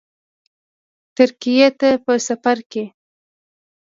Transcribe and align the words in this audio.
ترکیې 1.15 1.67
ته 1.79 1.89
په 2.03 2.13
سفرکې 2.27 2.85